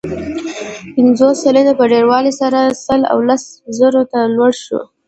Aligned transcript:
پنځوس 0.95 1.35
سلنې 1.43 1.73
په 1.79 1.85
ډېروالي 1.91 2.33
سره 2.41 2.59
سل 2.85 3.01
او 3.11 3.19
لس 3.27 3.43
زرو 3.77 4.01
ته 4.11 4.19
لوړ 4.35 4.51
شو. 4.63 4.79